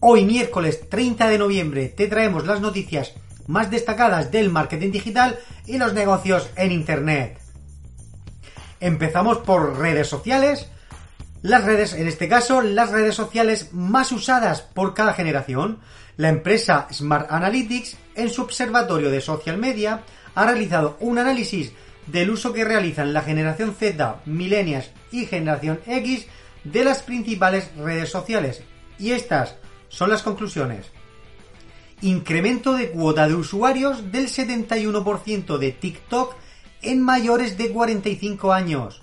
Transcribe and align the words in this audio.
Hoy 0.00 0.24
miércoles 0.24 0.88
30 0.88 1.28
de 1.28 1.38
noviembre 1.38 1.88
te 1.88 2.08
traemos 2.08 2.46
las 2.46 2.60
noticias 2.60 3.12
más 3.46 3.70
destacadas 3.70 4.30
del 4.30 4.50
marketing 4.50 4.90
digital 4.90 5.38
y 5.66 5.78
los 5.78 5.94
negocios 5.94 6.50
en 6.56 6.72
Internet. 6.72 7.38
Empezamos 8.80 9.38
por 9.38 9.78
redes 9.78 10.08
sociales. 10.08 10.68
Las 11.42 11.64
redes, 11.64 11.92
en 11.92 12.08
este 12.08 12.28
caso, 12.28 12.62
las 12.62 12.90
redes 12.90 13.14
sociales 13.14 13.72
más 13.72 14.10
usadas 14.12 14.62
por 14.62 14.94
cada 14.94 15.14
generación. 15.14 15.78
La 16.16 16.28
empresa 16.28 16.88
Smart 16.92 17.30
Analytics, 17.30 17.96
en 18.14 18.30
su 18.30 18.42
observatorio 18.42 19.10
de 19.10 19.20
social 19.20 19.58
media, 19.58 20.02
ha 20.34 20.46
realizado 20.46 20.96
un 21.00 21.18
análisis 21.18 21.72
del 22.06 22.30
uso 22.30 22.52
que 22.52 22.64
realizan 22.64 23.12
la 23.12 23.22
generación 23.22 23.74
Z, 23.78 24.22
millennials 24.26 24.90
y 25.10 25.26
generación 25.26 25.80
X 25.86 26.26
de 26.64 26.84
las 26.84 27.02
principales 27.02 27.70
redes 27.76 28.10
sociales. 28.10 28.62
Y 28.98 29.12
estas 29.12 29.56
son 29.88 30.10
las 30.10 30.22
conclusiones. 30.22 30.90
Incremento 32.00 32.74
de 32.74 32.90
cuota 32.90 33.28
de 33.28 33.34
usuarios 33.34 34.10
del 34.10 34.28
71% 34.28 35.58
de 35.58 35.72
TikTok 35.72 36.34
en 36.82 37.00
mayores 37.00 37.56
de 37.56 37.70
45 37.70 38.52
años. 38.52 39.02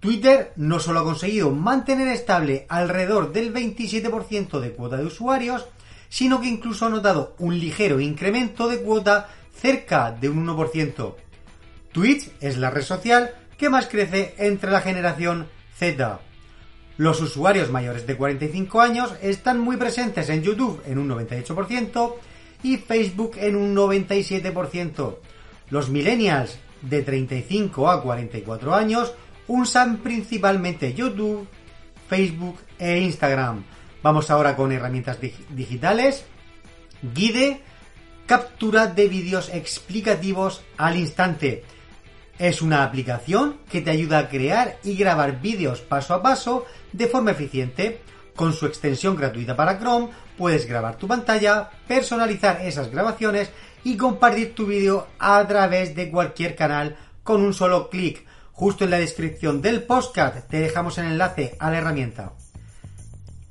Twitter 0.00 0.52
no 0.56 0.80
solo 0.80 1.00
ha 1.00 1.04
conseguido 1.04 1.50
mantener 1.50 2.08
estable 2.08 2.66
alrededor 2.68 3.32
del 3.32 3.52
27% 3.52 4.60
de 4.60 4.72
cuota 4.72 4.96
de 4.96 5.04
usuarios, 5.04 5.66
sino 6.08 6.40
que 6.40 6.48
incluso 6.48 6.86
ha 6.86 6.90
notado 6.90 7.34
un 7.38 7.58
ligero 7.58 8.00
incremento 8.00 8.68
de 8.68 8.80
cuota 8.80 9.28
cerca 9.54 10.10
de 10.10 10.28
un 10.28 10.46
1%. 10.46 11.14
Twitch 11.92 12.30
es 12.40 12.56
la 12.56 12.70
red 12.70 12.82
social 12.82 13.34
que 13.58 13.68
más 13.68 13.86
crece 13.86 14.34
entre 14.38 14.70
la 14.70 14.80
generación 14.80 15.48
Z. 15.76 16.20
Los 17.00 17.22
usuarios 17.22 17.70
mayores 17.70 18.06
de 18.06 18.14
45 18.14 18.78
años 18.78 19.14
están 19.22 19.58
muy 19.58 19.78
presentes 19.78 20.28
en 20.28 20.42
YouTube 20.42 20.82
en 20.84 20.98
un 20.98 21.08
98% 21.08 22.14
y 22.62 22.76
Facebook 22.76 23.38
en 23.38 23.56
un 23.56 23.74
97%. 23.74 25.16
Los 25.70 25.88
millennials 25.88 26.58
de 26.82 27.00
35 27.00 27.88
a 27.88 28.02
44 28.02 28.74
años 28.74 29.14
usan 29.46 30.02
principalmente 30.02 30.92
YouTube, 30.92 31.48
Facebook 32.06 32.58
e 32.78 32.98
Instagram. 32.98 33.64
Vamos 34.02 34.30
ahora 34.30 34.54
con 34.54 34.70
herramientas 34.70 35.16
digitales. 35.48 36.26
Guide, 37.14 37.62
captura 38.26 38.88
de 38.88 39.08
vídeos 39.08 39.48
explicativos 39.54 40.60
al 40.76 40.98
instante. 40.98 41.64
Es 42.40 42.62
una 42.62 42.84
aplicación 42.84 43.58
que 43.70 43.82
te 43.82 43.90
ayuda 43.90 44.18
a 44.18 44.28
crear 44.30 44.78
y 44.82 44.96
grabar 44.96 45.42
vídeos 45.42 45.82
paso 45.82 46.14
a 46.14 46.22
paso 46.22 46.64
de 46.90 47.06
forma 47.06 47.32
eficiente. 47.32 48.00
Con 48.34 48.54
su 48.54 48.64
extensión 48.64 49.14
gratuita 49.14 49.54
para 49.54 49.78
Chrome 49.78 50.08
puedes 50.38 50.64
grabar 50.64 50.96
tu 50.96 51.06
pantalla, 51.06 51.68
personalizar 51.86 52.62
esas 52.62 52.90
grabaciones 52.90 53.50
y 53.84 53.98
compartir 53.98 54.54
tu 54.54 54.64
vídeo 54.64 55.06
a 55.18 55.46
través 55.46 55.94
de 55.94 56.10
cualquier 56.10 56.56
canal 56.56 56.96
con 57.22 57.42
un 57.42 57.52
solo 57.52 57.90
clic. 57.90 58.24
Justo 58.52 58.84
en 58.84 58.92
la 58.92 58.98
descripción 58.98 59.60
del 59.60 59.82
podcast 59.82 60.48
te 60.48 60.60
dejamos 60.60 60.96
el 60.96 61.08
enlace 61.08 61.56
a 61.58 61.70
la 61.70 61.76
herramienta. 61.76 62.32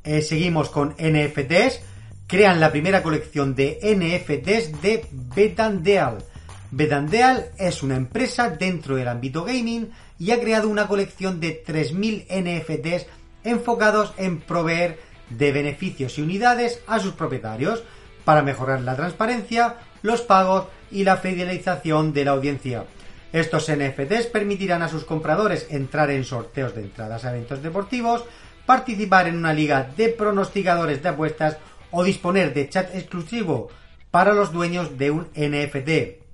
Eh, 0.04 0.24
seguimos 0.24 0.72
con 0.72 0.96
NFTs. 0.98 1.82
Crean 2.26 2.60
la 2.60 2.72
primera 2.72 3.04
colección 3.04 3.54
de 3.54 3.78
NFTs 3.84 4.82
de 4.82 5.06
Betandeal 5.12 6.26
Betandeal 6.72 7.50
es 7.58 7.82
una 7.82 7.96
empresa 7.96 8.50
dentro 8.50 8.96
del 8.96 9.08
ámbito 9.08 9.44
gaming 9.44 9.92
y 10.20 10.32
ha 10.32 10.40
creado 10.40 10.70
una 10.70 10.88
colección 10.88 11.40
de 11.40 11.64
3.000 11.66 12.28
NFTs 12.30 13.08
enfocados 13.44 14.14
en 14.18 14.40
proveer 14.40 15.00
de 15.30 15.52
beneficios 15.52 16.18
y 16.18 16.22
unidades 16.22 16.82
a 16.86 17.00
sus 17.00 17.14
propietarios 17.14 17.84
para 18.24 18.44
mejorar 18.44 18.82
la 18.82 18.96
transparencia, 18.96 19.78
los 20.04 20.22
pagos 20.22 20.68
y 20.92 21.04
la 21.04 21.18
fidelización 21.18 22.14
de 22.14 22.26
la 22.26 22.32
audiencia. 22.32 22.86
Estos 23.34 23.72
NFTs 23.72 24.28
permitirán 24.28 24.84
a 24.84 24.90
sus 24.90 25.06
compradores 25.06 25.68
entrar 25.70 26.12
en 26.12 26.24
sorteos 26.24 26.76
de 26.76 26.82
entradas 26.82 27.26
a 27.26 27.32
eventos 27.32 27.64
deportivos, 27.64 28.24
participar 28.66 29.28
en 29.28 29.38
una 29.38 29.54
liga 29.54 29.90
de 29.98 30.10
pronosticadores 30.10 31.02
de 31.02 31.10
apuestas 31.10 31.58
o 31.92 32.04
disponer 32.04 32.54
de 32.54 32.70
chat 32.70 32.94
exclusivo 32.94 33.70
para 34.12 34.34
los 34.34 34.52
dueños 34.52 34.98
de 34.98 35.12
un 35.12 35.28
NFT. 35.36 36.29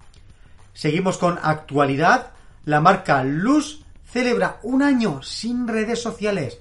Seguimos 0.75 1.18
con 1.18 1.40
actualidad. 1.41 2.34
La 2.66 2.81
marca 2.81 3.24
Luz 3.24 3.86
celebra 4.06 4.59
un 4.62 4.84
año 4.84 5.24
sin 5.24 5.69
redes 5.69 6.02
sociales. 6.02 6.59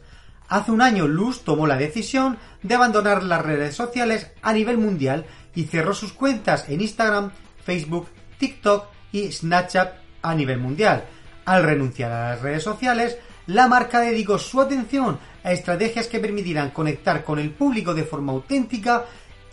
Hace 0.49 0.71
un 0.71 0.83
año 0.83 1.09
Luz 1.09 1.43
tomó 1.43 1.67
la 1.67 1.77
decisión 1.77 2.39
de 2.63 2.77
abandonar 2.77 3.25
las 3.25 3.43
redes 3.43 3.75
sociales 3.75 4.31
a 4.41 4.53
nivel 4.53 4.79
mundial 4.79 5.27
y 5.57 5.65
cerró 5.65 5.95
sus 5.95 6.13
cuentas 6.13 6.69
en 6.69 6.81
Instagram, 6.81 7.33
Facebook, 7.65 8.07
TikTok 8.39 8.87
y 9.11 9.33
Snapchat 9.33 9.95
a 10.23 10.35
nivel 10.35 10.61
mundial. 10.61 11.05
Al 11.45 11.65
renunciar 11.65 12.13
a 12.13 12.31
las 12.31 12.41
redes 12.41 12.63
sociales, 12.63 13.19
la 13.49 13.67
marca 13.67 13.99
dedicó 13.99 14.39
su 14.39 14.61
atención 14.61 15.19
a 15.43 15.51
estrategias 15.51 16.07
que 16.07 16.21
permitirán 16.21 16.71
conectar 16.71 17.25
con 17.25 17.41
el 17.41 17.51
público 17.51 17.95
de 17.95 18.05
forma 18.05 18.33
auténtica 18.33 19.07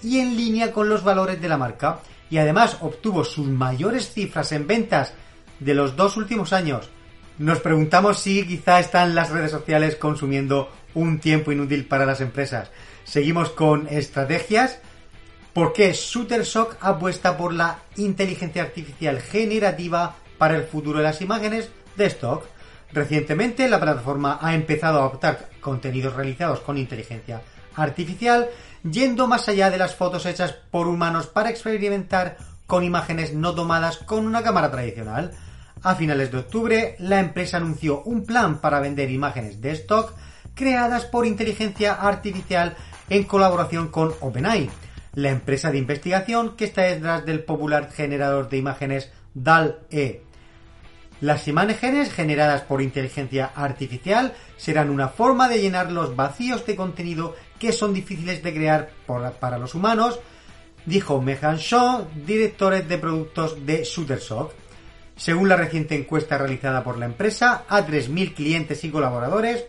y 0.04 0.20
en 0.20 0.38
línea 0.38 0.72
con 0.72 0.88
los 0.88 1.04
valores 1.04 1.42
de 1.42 1.50
la 1.50 1.58
marca 1.58 2.00
y 2.32 2.38
además 2.38 2.78
obtuvo 2.80 3.24
sus 3.24 3.46
mayores 3.48 4.12
cifras 4.14 4.54
en 4.54 4.66
ventas 4.66 5.14
de 5.60 5.76
los 5.76 5.96
dos 5.96 6.18
últimos 6.18 6.54
años. 6.54 6.90
Nos 7.38 7.60
preguntamos 7.60 8.20
si 8.20 8.48
quizá 8.48 8.80
están 8.80 9.14
las 9.14 9.30
redes 9.30 9.52
sociales 9.52 9.98
consumiendo 9.98 10.72
un 10.96 11.20
tiempo 11.20 11.52
inútil 11.52 11.86
para 11.86 12.06
las 12.06 12.22
empresas. 12.22 12.72
Seguimos 13.04 13.50
con 13.50 13.88
estrategias. 13.90 14.80
¿Por 15.54 15.74
qué 15.74 15.92
Shutterstock 15.92 16.78
apuesta 16.80 17.36
por 17.38 17.54
la 17.54 17.80
inteligencia 17.98 18.64
artificial 18.64 19.20
generativa 19.20 20.16
para 20.38 20.56
el 20.56 20.64
futuro 20.64 21.00
de 21.00 21.04
las 21.04 21.22
imágenes 21.22 21.70
de 21.98 22.06
stock? 22.06 22.46
Recientemente 22.94 23.68
la 23.68 23.80
plataforma 23.80 24.40
ha 24.42 24.56
empezado 24.56 25.00
a 25.00 25.02
adoptar 25.02 25.50
contenidos 25.60 26.14
realizados 26.14 26.62
con 26.62 26.78
inteligencia 26.78 27.36
artificial 27.36 27.61
yendo 28.84 29.28
más 29.28 29.48
allá 29.48 29.70
de 29.70 29.78
las 29.78 29.96
fotos 29.96 30.26
hechas 30.26 30.54
por 30.72 30.88
humanos 30.88 31.28
para 31.28 31.50
experimentar 31.50 32.38
con 32.68 32.84
imágenes 32.84 33.34
no 33.34 33.54
tomadas 33.54 33.98
con 33.98 34.26
una 34.26 34.44
cámara 34.44 34.72
tradicional. 34.72 35.32
A 35.84 35.96
finales 35.96 36.32
de 36.32 36.38
octubre, 36.38 36.96
la 37.00 37.20
empresa 37.20 37.58
anunció 37.58 38.04
un 38.04 38.26
plan 38.26 38.60
para 38.60 38.80
vender 38.80 39.10
imágenes 39.12 39.62
de 39.62 39.72
stock 39.72 40.14
creadas 40.54 41.06
por 41.06 41.26
inteligencia 41.26 41.94
artificial 41.94 42.76
en 43.10 43.24
colaboración 43.24 43.88
con 43.90 44.14
OpenAI, 44.20 44.70
la 45.16 45.30
empresa 45.30 45.72
de 45.72 45.80
investigación 45.80 46.56
que 46.56 46.66
está 46.66 46.84
detrás 46.84 47.26
del 47.26 47.44
popular 47.44 47.92
generador 47.92 48.50
de 48.50 48.58
imágenes 48.58 49.12
DAL-E. 49.34 50.24
Las 51.22 51.48
imágenes 51.48 52.12
generadas 52.12 52.64
por 52.64 52.82
inteligencia 52.82 53.52
artificial 53.56 54.34
serán 54.58 54.90
una 54.90 55.08
forma 55.08 55.48
de 55.48 55.62
llenar 55.62 55.92
los 55.92 56.16
vacíos 56.16 56.66
de 56.66 56.76
contenido 56.76 57.36
que 57.60 57.72
son 57.72 57.94
difíciles 57.94 58.42
de 58.42 58.52
crear 58.52 58.90
para 59.40 59.60
los 59.60 59.76
humanos, 59.76 60.20
dijo 60.84 61.22
Mehan 61.22 61.58
Shaw, 61.58 62.08
director 62.26 62.84
de 62.84 62.98
productos 62.98 63.64
de 63.64 63.84
Shutterstock. 63.84 64.52
Según 65.16 65.48
la 65.48 65.58
reciente 65.58 65.94
encuesta 65.94 66.40
realizada 66.40 66.84
por 66.84 66.98
la 66.98 67.06
empresa 67.06 67.66
a 67.70 67.86
3.000 67.86 68.34
clientes 68.34 68.84
y 68.84 68.90
colaboradores, 68.90 69.66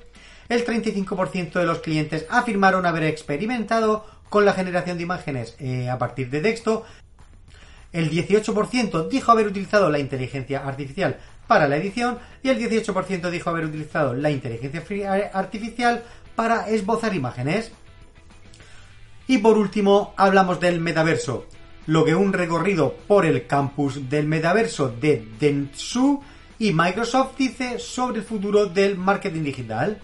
el 0.49 0.65
35% 0.65 1.53
de 1.53 1.67
los 1.67 1.81
clientes 1.81 2.25
afirmaron 2.31 2.87
haber 2.87 3.05
experimentado 3.05 4.07
con 4.31 4.47
la 4.47 4.55
generación 4.55 4.97
de 4.97 5.03
imágenes 5.03 5.55
eh, 5.59 5.91
a 5.91 5.99
partir 5.99 6.31
de 6.31 6.41
texto, 6.41 6.87
el 7.93 8.11
18% 8.11 9.09
dijo 9.09 9.31
haber 9.31 9.47
utilizado 9.47 9.91
la 9.91 9.99
inteligencia 9.99 10.67
artificial 10.67 11.19
para 11.53 11.69
la 11.69 11.77
edición 11.77 12.19
y 12.43 12.49
el 12.49 12.59
18% 12.59 13.29
dijo 13.29 13.51
haber 13.51 13.67
utilizado 13.67 14.15
la 14.15 14.31
inteligencia 14.31 15.31
artificial 15.35 16.03
para 16.35 16.67
esbozar 16.71 17.15
imágenes. 17.15 17.73
Y 19.27 19.37
por 19.37 19.59
último, 19.59 20.15
hablamos 20.17 20.61
del 20.61 20.81
metaverso. 20.81 21.45
Lo 21.85 22.07
que 22.07 22.15
un 22.15 22.33
recorrido 22.33 22.95
por 23.07 23.27
el 23.27 23.47
campus 23.47 24.09
del 24.09 24.29
metaverso 24.29 24.89
de 24.89 25.27
Dentsu 25.39 26.23
y 26.59 26.73
Microsoft 26.73 27.37
dice 27.37 27.79
sobre 27.79 28.21
el 28.21 28.25
futuro 28.25 28.65
del 28.65 28.97
marketing 28.97 29.43
digital. 29.43 30.01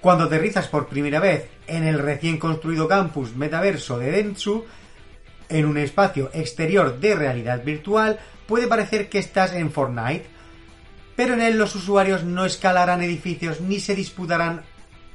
Cuando 0.00 0.24
aterrizas 0.24 0.66
por 0.68 0.86
primera 0.86 1.20
vez 1.20 1.46
en 1.66 1.84
el 1.84 1.98
recién 1.98 2.38
construido 2.38 2.88
campus 2.88 3.36
metaverso 3.36 3.98
de 3.98 4.12
Dentsu, 4.12 4.64
en 5.50 5.66
un 5.66 5.76
espacio 5.76 6.30
exterior 6.32 6.98
de 6.98 7.14
realidad 7.14 7.62
virtual, 7.62 8.18
puede 8.46 8.66
parecer 8.66 9.10
que 9.10 9.18
estás 9.18 9.52
en 9.52 9.70
Fortnite, 9.70 10.37
pero 11.18 11.34
en 11.34 11.40
él 11.40 11.58
los 11.58 11.74
usuarios 11.74 12.22
no 12.22 12.44
escalarán 12.44 13.02
edificios 13.02 13.60
ni 13.60 13.80
se 13.80 13.96
disputarán 13.96 14.62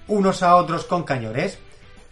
unos 0.09 0.43
a 0.43 0.57
otros 0.57 0.83
con 0.83 1.03
cañones. 1.03 1.59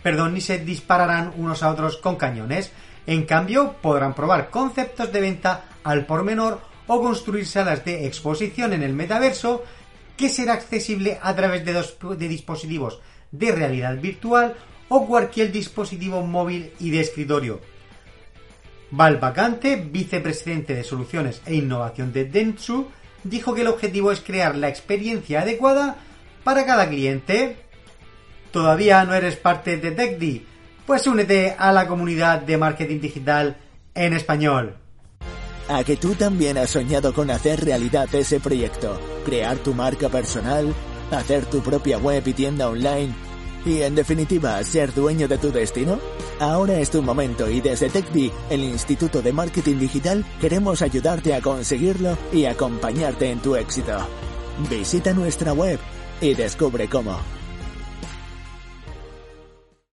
Perdón, 0.02 0.34
ni 0.34 0.40
se 0.40 0.60
dispararán 0.60 1.34
unos 1.36 1.62
a 1.62 1.70
otros 1.70 1.98
con 1.98 2.16
cañones. 2.16 2.72
En 3.06 3.26
cambio, 3.26 3.76
podrán 3.82 4.14
probar 4.14 4.50
conceptos 4.50 5.12
de 5.12 5.20
venta 5.20 5.66
al 5.84 6.06
por 6.06 6.24
menor 6.24 6.62
o 6.88 7.02
construir 7.02 7.46
salas 7.46 7.84
de 7.84 8.08
exposición 8.08 8.72
en 8.72 8.82
el 8.82 8.94
metaverso 8.94 9.62
que 10.16 10.30
será 10.30 10.54
accesible 10.54 11.20
a 11.22 11.36
través 11.36 11.66
de, 11.66 12.28
dispositivos 12.30 13.02
de 13.30 13.52
realidad 13.52 13.98
virtual 13.98 14.56
o 14.88 15.06
cualquier 15.06 15.52
dispositivo 15.52 16.22
móvil 16.22 16.72
y 16.80 16.92
de 16.92 17.02
escritorio. 17.02 17.60
Val 18.92 19.18
Vacante, 19.18 19.76
vicepresidente 19.76 20.76
de 20.76 20.86
Soluciones 20.86 21.42
e 21.46 21.56
Innovación 21.56 22.14
de 22.14 22.24
Dentsu, 22.24 22.88
dijo 23.24 23.54
que 23.54 23.62
el 23.62 23.68
objetivo 23.68 24.12
es 24.12 24.22
crear 24.22 24.56
la 24.56 24.70
experiencia 24.70 25.42
adecuada 25.42 25.98
para 26.44 26.66
cada 26.66 26.88
cliente. 26.90 27.58
¿Todavía 28.52 29.04
no 29.06 29.14
eres 29.14 29.36
parte 29.36 29.78
de 29.78 29.92
TechDi? 29.92 30.46
Pues 30.86 31.08
únete 31.08 31.56
a 31.58 31.72
la 31.72 31.88
comunidad 31.88 32.42
de 32.42 32.58
marketing 32.58 33.00
digital 33.00 33.58
en 33.96 34.14
español. 34.14 34.76
A 35.70 35.84
que 35.84 35.96
tú 35.96 36.16
también 36.16 36.58
has 36.58 36.72
soñado 36.72 37.14
con 37.14 37.30
hacer 37.30 37.64
realidad 37.64 38.14
ese 38.14 38.40
proyecto, 38.40 39.00
crear 39.24 39.58
tu 39.58 39.74
marca 39.74 40.10
personal, 40.10 40.74
hacer 41.12 41.46
tu 41.46 41.62
propia 41.62 41.98
web 41.98 42.24
y 42.26 42.34
tienda 42.34 42.68
online 42.68 43.31
y 43.66 43.82
en 43.82 43.96
definitiva 43.96 44.64
ser 44.64 44.94
dueño 44.94 45.28
de 45.28 45.38
tu 45.38 45.52
destino? 45.52 46.00
Ahora 46.40 46.80
es 46.80 46.90
tu 46.90 47.02
momento 47.02 47.50
y 47.50 47.62
desde 47.62 47.90
TechDi, 47.90 48.32
el 48.50 48.64
Instituto 48.64 49.22
de 49.22 49.34
Marketing 49.34 49.78
Digital, 49.78 50.26
queremos 50.40 50.82
ayudarte 50.82 51.34
a 51.34 51.42
conseguirlo 51.42 52.18
y 52.32 52.46
acompañarte 52.46 53.30
en 53.30 53.40
tu 53.40 53.56
éxito. 53.56 53.98
Visita 54.70 55.14
nuestra 55.14 55.54
web 55.54 55.80
y 56.22 56.34
descubre 56.34 56.88
cómo. 56.88 57.41